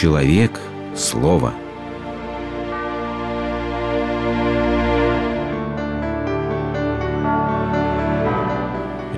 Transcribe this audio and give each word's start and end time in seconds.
Человек– 0.00 0.58
Слово. 0.96 1.52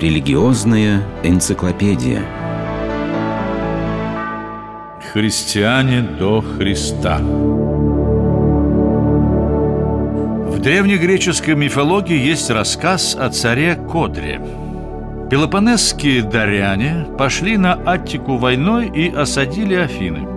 Религиозная 0.01 1.03
энциклопедия. 1.23 2.23
Христиане 5.13 6.01
до 6.01 6.41
Христа. 6.41 7.19
В 10.49 10.59
древнегреческой 10.59 11.55
мифологии 11.55 12.17
есть 12.17 12.49
рассказ 12.49 13.15
о 13.17 13.29
царе 13.29 13.75
Кодре. 13.75 14.41
Пелопонесские 15.31 16.23
даряне 16.23 17.07
пошли 17.17 17.55
на 17.55 17.75
Аттику 17.85 18.35
войной 18.35 18.89
и 18.93 19.09
осадили 19.15 19.75
Афины. 19.75 20.32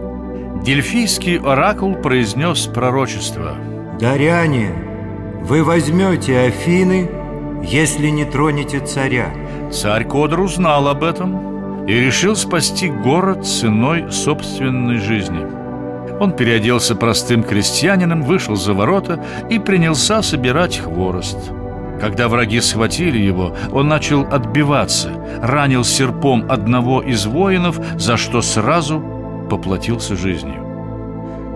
Дельфийский 0.67 1.39
оракул 1.39 1.95
произнес 1.95 2.67
пророчество. 2.67 3.55
Даряне, 4.01 4.73
вы 5.43 5.63
возьмете 5.63 6.41
Афины, 6.41 7.09
если 7.63 8.09
не 8.09 8.25
тронете 8.25 8.81
царя. 8.81 9.33
Царь 9.71 10.05
Кодр 10.05 10.41
узнал 10.41 10.89
об 10.89 11.05
этом 11.05 11.87
и 11.87 11.93
решил 11.93 12.35
спасти 12.35 12.89
город 12.89 13.47
ценой 13.47 14.11
собственной 14.11 14.99
жизни. 14.99 15.47
Он 16.19 16.33
переоделся 16.33 16.97
простым 16.97 17.45
крестьянином, 17.45 18.23
вышел 18.23 18.57
за 18.57 18.75
ворота 18.75 19.25
и 19.49 19.61
принялся 19.61 20.21
собирать 20.21 20.79
хворост. 20.79 21.39
Когда 22.01 22.29
враги 22.29 22.61
схватили 22.61 23.19
его, 23.19 23.57
он 23.71 23.87
начал 23.87 24.23
отбиваться, 24.23 25.13
ранил 25.41 25.85
серпом 25.85 26.51
одного 26.51 27.03
из 27.03 27.25
воинов, 27.25 27.79
за 27.97 28.17
что 28.17 28.43
сразу 28.43 29.16
поплатился 29.49 30.17
жизнью. 30.17 30.67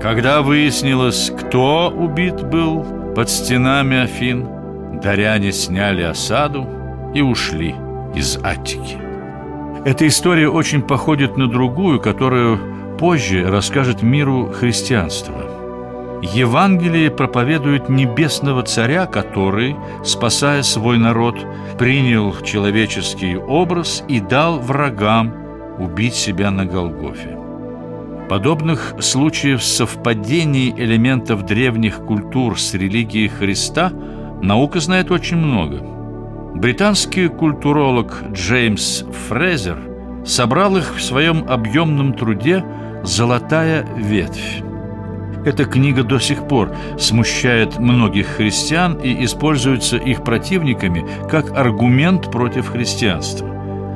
Когда 0.01 0.41
выяснилось, 0.41 1.31
кто 1.31 1.91
убит 1.91 2.43
был 2.49 2.87
под 3.15 3.29
стенами 3.29 3.99
Афин, 3.99 4.49
даряне 5.03 5.53
сняли 5.53 6.03
осаду 6.03 6.67
и 7.15 7.21
ушли 7.21 7.75
из 8.15 8.39
Аттики. 8.43 8.99
Эта 9.85 10.07
история 10.07 10.49
очень 10.49 10.83
походит 10.83 11.37
на 11.37 11.49
другую, 11.49 12.01
которую 12.01 12.97
позже 12.99 13.51
расскажет 13.51 14.03
миру 14.03 14.53
христианство. 14.53 15.35
Евангелие 16.23 17.11
проповедует 17.11 17.89
небесного 17.89 18.63
царя, 18.63 19.07
который, 19.07 19.75
спасая 20.05 20.63
свой 20.63 20.99
народ, 20.99 21.37
принял 21.79 22.35
человеческий 22.43 23.37
образ 23.37 24.05
и 24.07 24.21
дал 24.21 24.59
врагам 24.59 25.33
убить 25.79 26.15
себя 26.15 26.51
на 26.51 26.67
Голгофе. 26.67 27.40
Подобных 28.31 28.95
случаев 29.01 29.61
совпадений 29.61 30.71
элементов 30.71 31.45
древних 31.47 31.97
культур 31.97 32.61
с 32.61 32.75
религией 32.75 33.27
Христа 33.27 33.91
наука 34.41 34.79
знает 34.79 35.11
очень 35.11 35.37
много. 35.37 35.81
Британский 36.55 37.27
культуролог 37.27 38.23
Джеймс 38.31 39.03
Фрезер 39.29 39.79
собрал 40.25 40.77
их 40.77 40.97
в 40.97 41.03
своем 41.03 41.45
объемном 41.49 42.13
труде 42.13 42.65
«Золотая 43.03 43.85
ветвь». 43.97 44.63
Эта 45.45 45.65
книга 45.65 46.05
до 46.05 46.21
сих 46.21 46.47
пор 46.47 46.73
смущает 47.01 47.81
многих 47.81 48.29
христиан 48.29 48.95
и 48.95 49.25
используется 49.25 49.97
их 49.97 50.23
противниками 50.23 51.05
как 51.29 51.51
аргумент 51.59 52.31
против 52.31 52.69
христианства. 52.69 53.50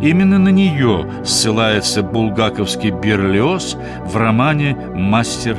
Именно 0.05 0.39
на 0.39 0.51
нее 0.51 1.07
ссылается 1.25 2.03
булгаковский 2.03 2.91
Берлиоз 2.91 3.79
в 4.05 4.15
романе 4.17 4.77
«Мастер 4.95 5.57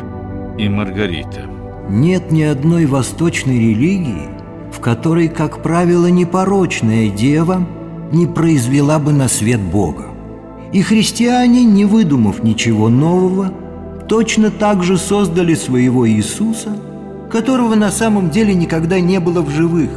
и 0.59 0.69
Маргарита». 0.69 1.49
Нет 1.89 2.31
ни 2.31 2.43
одной 2.43 2.85
восточной 2.85 3.57
религии, 3.57 4.29
в 4.71 4.79
которой, 4.81 5.29
как 5.29 5.63
правило, 5.63 6.05
непорочная 6.05 7.09
дева 7.09 7.67
не 8.11 8.27
произвела 8.27 8.99
бы 8.99 9.13
на 9.13 9.29
свет 9.29 9.59
Бога. 9.59 10.09
И 10.71 10.83
христиане, 10.83 11.63
не 11.63 11.85
выдумав 11.85 12.43
ничего 12.43 12.89
нового, 12.89 13.51
точно 14.07 14.51
так 14.51 14.83
же 14.83 14.99
создали 14.99 15.55
своего 15.55 16.07
Иисуса, 16.07 16.77
которого 17.31 17.73
на 17.73 17.89
самом 17.89 18.29
деле 18.29 18.53
никогда 18.53 18.99
не 18.99 19.19
было 19.19 19.41
в 19.41 19.49
живых. 19.49 19.89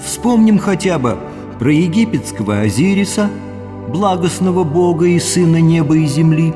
Вспомним 0.00 0.60
хотя 0.60 1.00
бы 1.00 1.16
про 1.58 1.72
египетского 1.72 2.60
Азириса– 2.60 3.28
благостного 3.88 4.64
бога 4.64 5.06
и 5.06 5.18
сына 5.18 5.60
неба 5.60 5.96
и 5.96 6.06
земли, 6.06 6.54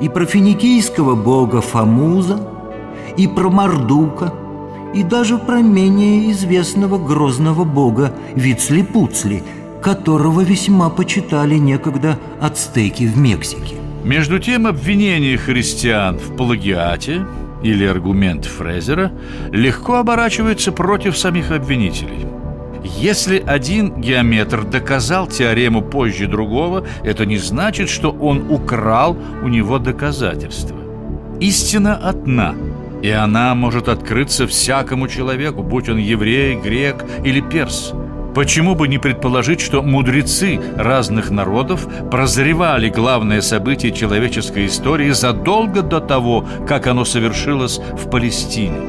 и 0.00 0.08
про 0.08 0.26
финикийского 0.26 1.14
бога 1.14 1.60
Фамуза, 1.60 2.40
и 3.16 3.28
про 3.28 3.50
Мардука, 3.50 4.32
и 4.94 5.02
даже 5.02 5.38
про 5.38 5.60
менее 5.62 6.30
известного 6.32 6.98
грозного 6.98 7.64
бога 7.64 8.12
Вицлипуцли, 8.34 9.42
которого 9.82 10.40
весьма 10.42 10.90
почитали 10.90 11.56
некогда 11.56 12.18
ацтеки 12.40 13.04
в 13.04 13.16
Мексике. 13.16 13.76
Между 14.04 14.38
тем, 14.38 14.66
обвинение 14.66 15.38
христиан 15.38 16.18
в 16.18 16.36
плагиате 16.36 17.24
или 17.62 17.84
аргумент 17.84 18.44
Фрезера 18.44 19.12
легко 19.52 19.96
оборачивается 19.96 20.72
против 20.72 21.16
самих 21.16 21.52
обвинителей– 21.52 22.26
если 22.84 23.42
один 23.46 24.00
геометр 24.00 24.64
доказал 24.64 25.26
теорему 25.26 25.82
позже 25.82 26.26
другого, 26.26 26.86
это 27.04 27.26
не 27.26 27.38
значит, 27.38 27.88
что 27.88 28.10
он 28.10 28.50
украл 28.50 29.16
у 29.42 29.48
него 29.48 29.78
доказательства. 29.78 30.76
Истина 31.40 31.96
одна, 31.96 32.54
и 33.02 33.10
она 33.10 33.54
может 33.54 33.88
открыться 33.88 34.46
всякому 34.46 35.08
человеку, 35.08 35.62
будь 35.62 35.88
он 35.88 35.98
еврей, 35.98 36.56
грек 36.56 37.04
или 37.24 37.40
перс. 37.40 37.92
Почему 38.34 38.74
бы 38.74 38.88
не 38.88 38.98
предположить, 38.98 39.60
что 39.60 39.82
мудрецы 39.82 40.58
разных 40.76 41.30
народов 41.30 41.86
прозревали 42.10 42.88
главное 42.88 43.42
событие 43.42 43.92
человеческой 43.92 44.66
истории 44.66 45.10
задолго 45.10 45.82
до 45.82 46.00
того, 46.00 46.46
как 46.66 46.86
оно 46.86 47.04
совершилось 47.04 47.78
в 47.78 48.08
Палестине? 48.08 48.80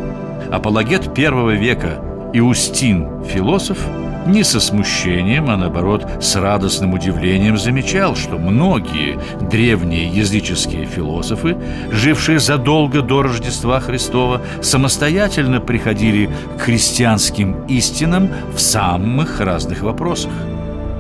Апологет 0.50 1.14
первого 1.14 1.52
века 1.52 2.13
Иустин, 2.36 3.24
философ, 3.24 3.78
не 4.26 4.44
со 4.44 4.60
смущением, 4.60 5.52
а 5.52 5.58
наоборот 5.58 6.08
с 6.20 6.36
радостным 6.36 6.94
удивлением 6.94 7.60
замечал, 7.60 8.16
что 8.16 8.40
многие 8.40 9.20
древние 9.52 10.08
языческие 10.08 10.88
философы, 10.88 11.56
жившие 11.92 12.40
задолго 12.40 13.04
до 13.04 13.22
Рождества 13.22 13.80
Христова, 13.80 14.42
самостоятельно 14.64 15.62
приходили 15.62 16.28
к 16.58 16.62
христианским 16.62 17.66
истинам 17.68 18.30
в 18.52 18.60
самых 18.60 19.40
разных 19.40 19.84
вопросах. 19.84 20.32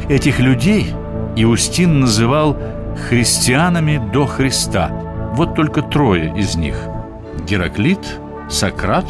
Этих 0.09 0.39
людей 0.39 0.94
Иустин 1.35 2.01
называл 2.01 2.57
христианами 3.09 4.00
до 4.13 4.27
Христа. 4.27 4.91
Вот 5.35 5.55
только 5.55 5.81
трое 5.81 6.31
из 6.38 6.55
них– 6.55 6.75
Гераклит, 7.47 8.19
Сократ 8.51 9.07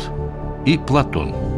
и 0.65 0.77
Платон– 0.77 1.35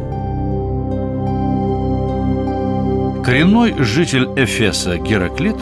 Коренной 3.26 3.74
житель 3.82 4.28
Эфеса 4.36 4.98
Гераклит 4.98 5.56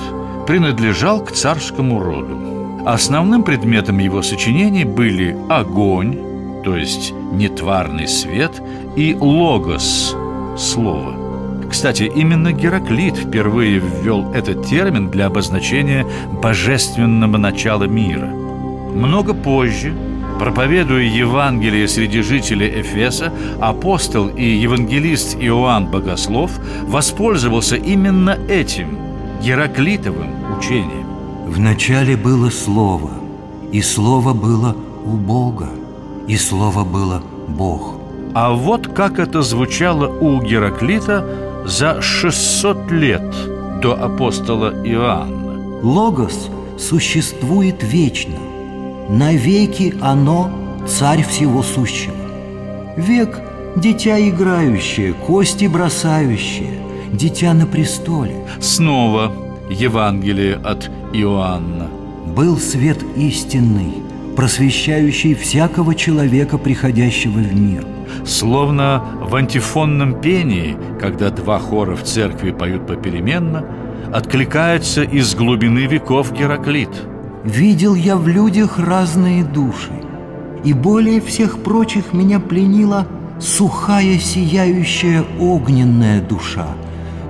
принадлежал 0.46 1.24
к 1.24 1.32
царскому 1.32 1.98
роду. 1.98 2.82
Основным 2.84 3.42
предметом 3.42 3.96
его 3.96 4.20
сочинений 4.20 4.84
были 4.84 5.34
огонь, 5.48 6.62
то 6.62 6.76
есть 6.76 7.14
нетварный 7.32 8.06
свет, 8.06 8.60
и 8.96 9.16
логос– 9.18 10.14
слово. 10.58 11.14
Кстати, 11.70 12.02
именно 12.02 12.52
Гераклит 12.52 13.16
впервые 13.16 13.78
ввел 13.78 14.30
этот 14.34 14.66
термин 14.66 15.08
для 15.08 15.24
обозначения 15.24 16.04
божественного 16.42 17.38
начала 17.38 17.84
мира. 17.84 18.26
Много 18.26 19.32
позже– 19.32 19.94
Проповедуя 20.38 21.04
Евангелие 21.04 21.86
среди 21.86 22.20
жителей 22.20 22.80
Эфеса, 22.80 23.32
апостол 23.60 24.28
и 24.28 24.44
евангелист 24.44 25.36
Иоанн 25.40 25.86
Богослов 25.86 26.50
воспользовался 26.82 27.76
именно 27.76 28.36
этим 28.48 28.98
Гераклитовым 29.40 30.58
учением. 30.58 31.06
Вначале 31.46 32.16
было 32.16 32.50
Слово, 32.50 33.10
и 33.70 33.80
Слово 33.80 34.34
было 34.34 34.76
у 35.04 35.10
Бога, 35.10 35.68
и 36.26 36.36
Слово 36.36 36.84
было 36.84 37.22
Бог. 37.46 37.94
А 38.34 38.50
вот 38.50 38.88
как 38.88 39.20
это 39.20 39.42
звучало 39.42 40.08
у 40.08 40.42
Гераклита 40.42 41.24
за 41.64 42.02
600 42.02 42.90
лет 42.90 43.34
до 43.80 43.94
апостола 43.94 44.74
Иоанна. 44.84 45.80
Логос 45.82 46.50
существует 46.76 47.84
вечно– 47.84 48.34
навеки 49.08 49.94
оно 50.00 50.50
царь 50.86 51.22
всего 51.22 51.62
сущего. 51.62 52.14
Век– 52.96 53.40
дитя 53.76 54.18
играющее, 54.20 55.12
кости 55.12 55.66
бросающее, 55.66 56.78
дитя 57.12 57.54
на 57.54 57.66
престоле. 57.66 58.36
Снова 58.60 59.32
Евангелие 59.70 60.56
от 60.56 60.90
Иоанна. 61.12 61.88
Был 62.36 62.58
свет 62.58 62.98
истинный, 63.16 63.94
просвещающий 64.36 65.34
всякого 65.34 65.94
человека, 65.94 66.58
приходящего 66.58 67.38
в 67.38 67.54
мир. 67.54 67.84
Словно 68.24 69.02
в 69.22 69.34
антифонном 69.34 70.20
пении, 70.20 70.76
когда 71.00 71.30
два 71.30 71.58
хора 71.58 71.96
в 71.96 72.02
церкви 72.02 72.52
поют 72.52 72.86
попеременно, 72.86 73.64
откликается 74.12 75.02
из 75.02 75.34
глубины 75.34 75.86
веков 75.86 76.32
Гераклит. 76.32 76.90
«Видел 77.44 77.94
я 77.94 78.16
в 78.16 78.26
людях 78.26 78.78
разные 78.78 79.44
души, 79.44 79.92
и 80.64 80.72
более 80.72 81.20
всех 81.20 81.62
прочих 81.62 82.12
меня 82.12 82.40
пленила 82.40 83.06
сухая, 83.38 84.18
сияющая, 84.18 85.24
огненная 85.38 86.20
душа, 86.20 86.68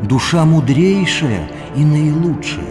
душа 0.03 0.45
мудрейшая 0.45 1.49
и 1.77 1.85
наилучшая. 1.85 2.65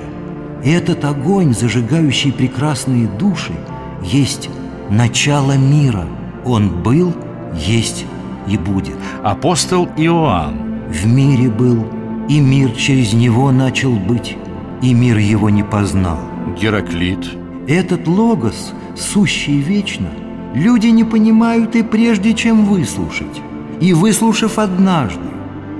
Этот 0.64 1.04
огонь, 1.04 1.54
зажигающий 1.54 2.32
прекрасные 2.32 3.08
души, 3.08 3.54
есть 4.02 4.50
начало 4.90 5.58
мира. 5.58 6.06
Он 6.46 6.82
был, 6.82 7.14
есть 7.54 8.06
и 8.48 8.58
будет. 8.58 8.96
Апостол 9.24 9.90
Иоанн 9.98 10.86
В 10.90 11.06
мире 11.06 11.50
был, 11.50 11.86
и 12.30 12.40
мир 12.40 12.72
через 12.72 13.14
него 13.14 13.52
начал 13.52 13.94
быть, 13.94 14.38
и 14.82 14.94
мир 14.94 15.18
его 15.18 15.50
не 15.50 15.64
познал. 15.64 16.20
Гераклит 16.48 17.26
Этот 17.68 18.08
логос, 18.08 18.74
сущий 18.96 19.60
вечно, 19.62 20.10
люди 20.54 20.88
не 20.88 21.04
понимают 21.04 21.76
и 21.76 21.84
прежде, 21.84 22.34
чем 22.34 22.66
выслушать. 22.66 23.42
И 23.80 23.94
выслушав 23.94 24.60
однажды, 24.60 25.22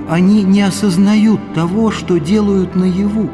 они 0.08 0.42
не 0.42 0.62
осознают 0.62 1.40
того, 1.54 1.90
что 1.90 2.18
делают 2.18 2.74
наяву, 2.74 3.30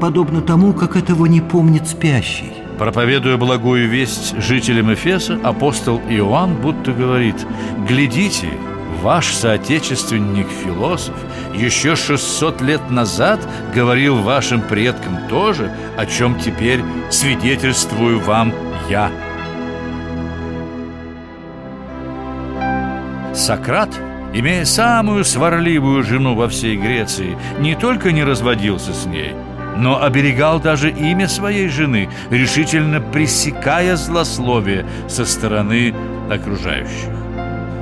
подобно 0.00 0.40
тому, 0.40 0.72
как 0.72 0.96
этого 0.96 1.26
не 1.26 1.40
помнит 1.40 1.88
спящий. 1.88 2.52
Проповедуя 2.78 3.36
благую 3.36 3.88
весть 3.88 4.34
жителям 4.40 4.92
Эфеса, 4.92 5.38
апостол 5.42 6.00
Иоанн 6.10 6.54
будто 6.56 6.92
говорит 6.92 7.46
«Глядите, 7.88 8.48
ваш 9.04 9.34
соотечественник-философ 9.34 11.14
еще 11.54 11.94
600 11.94 12.62
лет 12.62 12.90
назад 12.90 13.38
говорил 13.74 14.16
вашим 14.22 14.62
предкам 14.62 15.28
то 15.28 15.52
же, 15.52 15.70
о 15.98 16.06
чем 16.06 16.40
теперь 16.40 16.80
свидетельствую 17.10 18.18
вам 18.20 18.54
я». 18.88 19.10
Сократ, 23.34 23.90
имея 24.32 24.64
самую 24.64 25.24
сварливую 25.24 26.02
жену 26.02 26.34
во 26.34 26.48
всей 26.48 26.78
Греции, 26.78 27.36
не 27.60 27.74
только 27.74 28.10
не 28.10 28.24
разводился 28.24 28.94
с 28.94 29.04
ней, 29.04 29.34
но 29.76 30.02
оберегал 30.02 30.60
даже 30.60 30.90
имя 30.90 31.28
своей 31.28 31.68
жены, 31.68 32.08
решительно 32.30 33.02
пресекая 33.02 33.96
злословие 33.96 34.86
со 35.08 35.26
стороны 35.26 35.94
окружающих. 36.30 37.23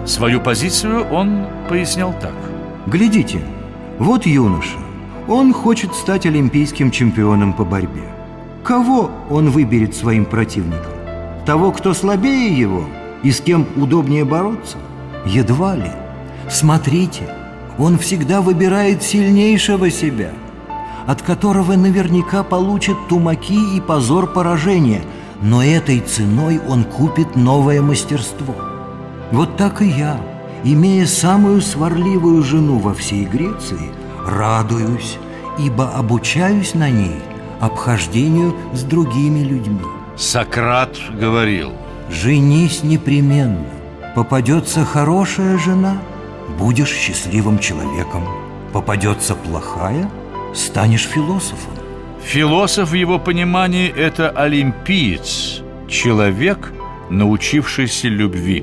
Свою 0.04 0.40
позицию 0.40 1.06
он 1.12 1.46
пояснял 1.68 2.12
так. 2.20 2.34
Глядите, 2.86 3.40
вот 3.98 4.26
юноша. 4.26 4.78
Он 5.28 5.52
хочет 5.52 5.94
стать 5.94 6.26
олимпийским 6.26 6.90
чемпионом 6.90 7.52
по 7.52 7.64
борьбе. 7.64 8.02
Кого 8.64 9.10
он 9.30 9.50
выберет 9.50 9.94
своим 9.94 10.24
противником? 10.24 10.92
Того, 11.46 11.70
кто 11.70 11.94
слабее 11.94 12.56
его 12.56 12.84
и 13.22 13.30
с 13.30 13.40
кем 13.40 13.66
удобнее 13.76 14.24
бороться? 14.24 14.78
Едва 15.24 15.76
ли. 15.76 15.90
Смотрите, 16.50 17.28
он 17.78 17.98
всегда 17.98 18.40
выбирает 18.40 19.04
сильнейшего 19.04 19.88
себя, 19.90 20.32
от 21.06 21.22
которого 21.22 21.74
наверняка 21.74 22.42
получит 22.42 22.96
тумаки 23.08 23.76
и 23.76 23.80
позор 23.80 24.26
поражения, 24.32 25.02
но 25.40 25.62
этой 25.62 26.00
ценой 26.00 26.60
он 26.68 26.82
купит 26.82 27.36
новое 27.36 27.80
мастерство. 27.80 28.71
Вот 29.32 29.56
так 29.56 29.80
и 29.80 29.86
я, 29.86 30.20
имея 30.62 31.06
самую 31.06 31.62
сварливую 31.62 32.42
жену 32.42 32.78
во 32.78 32.92
всей 32.92 33.24
Греции, 33.24 33.90
радуюсь, 34.26 35.16
ибо 35.58 35.90
обучаюсь 35.90 36.74
на 36.74 36.90
ней 36.90 37.16
обхождению 37.58 38.54
с 38.74 38.82
другими 38.82 39.40
людьми. 39.40 39.80
Сократ 40.16 40.96
говорил 41.18 41.72
Женись 42.10 42.82
непременно. 42.82 43.64
Попадется 44.14 44.84
хорошая 44.84 45.56
жена, 45.56 45.96
будешь 46.58 46.92
счастливым 46.92 47.58
человеком. 47.58 48.28
Попадется 48.74 49.34
плохая, 49.34 50.10
станешь 50.54 51.06
философом. 51.06 51.72
Философ 52.22 52.90
в 52.90 52.94
его 52.94 53.18
понимании– 53.18 53.88
это 53.96 54.28
олимпиец, 54.28 55.62
человек, 55.88 56.72
научившийся 57.08 58.08
любви. 58.08 58.62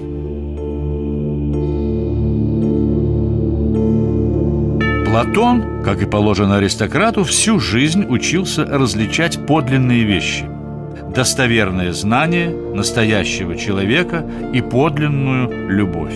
Платон, 5.19 5.83
как 5.83 6.01
и 6.01 6.05
положено 6.05 6.59
аристократу, 6.59 7.25
всю 7.25 7.59
жизнь 7.59 8.05
учился 8.07 8.63
различать 8.63 9.45
подлинные 9.45 10.05
вещи– 10.05 10.45
достоверное 11.13 11.91
знание 11.91 12.55
настоящего 12.73 13.57
человека 13.57 14.25
и 14.53 14.61
подлинную 14.61 15.69
любовь. 15.69 16.15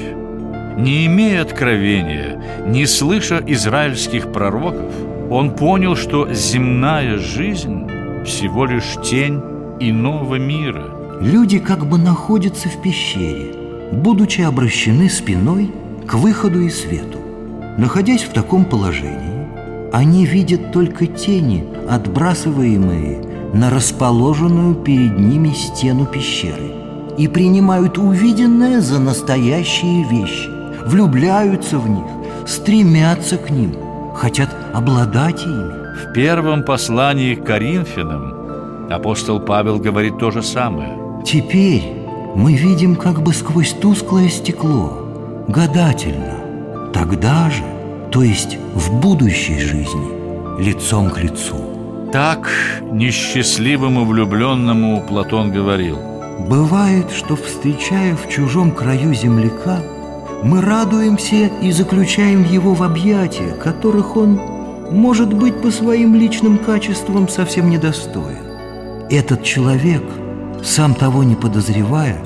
Не 0.77 1.05
имея 1.07 1.41
откровения, 1.41 2.41
не 2.65 2.85
слыша 2.85 3.43
израильских 3.45 4.31
пророков, 4.31 4.93
он 5.29 5.53
понял, 5.53 5.97
что 5.97 6.33
земная 6.33 7.17
жизнь 7.17 7.89
всего 8.25 8.65
лишь 8.65 8.95
тень 9.03 9.41
иного 9.81 10.35
мира. 10.35 10.85
Люди 11.19 11.59
как 11.59 11.85
бы 11.85 11.97
находятся 11.97 12.69
в 12.69 12.81
пещере, 12.81 13.53
будучи 13.91 14.39
обращены 14.39 15.09
спиной 15.09 15.71
к 16.07 16.13
выходу 16.13 16.61
и 16.61 16.69
свету. 16.69 17.22
Находясь 17.77 18.23
в 18.23 18.33
таком 18.33 18.65
положении, 18.65 19.47
они 19.91 20.25
видят 20.25 20.71
только 20.71 21.07
тени, 21.07 21.65
отбрасываемые 21.89 23.21
на 23.53 23.69
расположенную 23.69 24.75
перед 24.75 25.17
ними 25.17 25.49
стену 25.49 26.05
пещеры 26.05 26.71
и 27.17 27.27
принимают 27.27 27.97
увиденное 27.97 28.79
за 28.81 28.99
настоящие 28.99 30.03
вещи, 30.03 30.49
влюбляются 30.87 31.79
в 31.79 31.89
них, 31.89 32.05
стремятся 32.47 33.37
к 33.37 33.49
ним, 33.49 33.75
хотят 34.15 34.49
обладать 34.73 35.43
ими. 35.43 35.83
В 36.05 36.13
первом 36.13 36.63
послании 36.63 37.35
к 37.35 37.43
Коринфянам 37.43 38.91
апостол 38.91 39.39
Павел 39.39 39.79
говорит 39.79 40.17
то 40.19 40.31
же 40.31 40.43
самое. 40.43 40.97
Теперь 41.25 41.83
мы 42.35 42.53
видим 42.53 42.95
как 42.95 43.21
бы 43.21 43.33
сквозь 43.33 43.73
тусклое 43.73 44.29
стекло, 44.29 45.07
гадательно. 45.47 46.42
Тогда 46.93 47.49
же, 47.49 47.63
то 48.11 48.23
есть 48.23 48.57
в 48.75 48.99
будущей 48.99 49.59
жизни, 49.59 50.61
лицом 50.61 51.09
к 51.09 51.19
лицу. 51.19 52.09
Так 52.11 52.49
несчастливому 52.91 54.05
влюбленному 54.05 55.01
Платон 55.01 55.51
говорил 55.51 55.97
Бывает, 56.47 57.11
что, 57.11 57.35
встречая 57.35 58.15
в 58.15 58.27
чужом 58.29 58.71
краю 58.71 59.13
земляка, 59.13 59.79
мы 60.43 60.61
радуемся 60.61 61.49
и 61.61 61.71
заключаем 61.71 62.43
его 62.43 62.73
в 62.73 62.83
объятия, 62.83 63.53
которых 63.53 64.17
он, 64.17 64.39
может 64.91 65.33
быть, 65.33 65.61
по 65.61 65.71
своим 65.71 66.15
личным 66.15 66.57
качествам 66.57 67.29
совсем 67.29 67.69
недостоин. 67.69 68.43
Этот 69.09 69.43
человек, 69.43 70.03
сам 70.63 70.95
того 70.95 71.23
не 71.23 71.35
подозревая, 71.35 72.17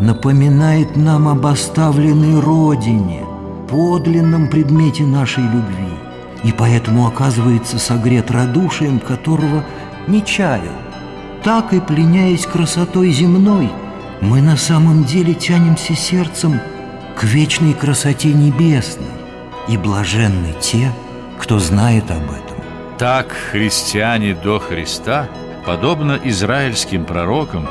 напоминает 0.00 0.96
нам 0.96 1.28
об 1.28 1.46
оставленной 1.46 2.40
родине, 2.40 3.20
подлинном 3.70 4.48
предмете 4.48 5.04
нашей 5.04 5.44
любви, 5.44 5.94
и 6.42 6.52
поэтому 6.52 7.06
оказывается 7.06 7.78
согрет 7.78 8.30
радушием, 8.30 8.98
которого 8.98 9.64
не 10.08 10.24
чаял. 10.24 10.74
Так 11.44 11.72
и 11.72 11.80
пленяясь 11.80 12.46
красотой 12.46 13.12
земной, 13.12 13.70
мы 14.20 14.42
на 14.42 14.56
самом 14.56 15.04
деле 15.04 15.34
тянемся 15.34 15.94
сердцем 15.94 16.60
к 17.16 17.24
вечной 17.24 17.72
красоте 17.72 18.32
небесной, 18.32 19.06
и 19.68 19.76
блаженны 19.76 20.54
те, 20.60 20.92
кто 21.38 21.58
знает 21.58 22.10
об 22.10 22.24
этом. 22.24 22.58
Так 22.98 23.32
христиане 23.50 24.34
до 24.34 24.58
Христа, 24.58 25.28
подобно 25.64 26.18
израильским 26.24 27.04
пророкам, 27.04 27.66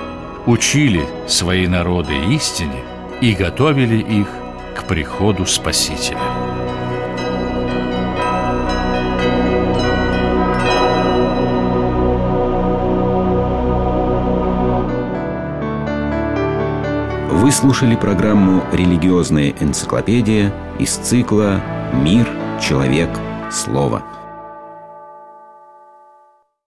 учили 0.46 1.06
свои 1.28 1.68
народы 1.68 2.14
истине 2.30 2.84
и 3.22 3.34
готовили 3.34 3.98
их 3.98 4.28
к 4.76 4.86
приходу 4.86 5.46
Спасителя. 5.46 6.20
Вы 17.32 17.52
слушали 17.52 17.96
программу 17.96 18.64
«Религиозная 18.72 19.54
энциклопедия» 19.60 20.54
из 20.78 20.92
цикла 20.96 21.62
«Мир, 21.94 22.28
человек, 22.62 23.10
слово». 23.52 24.04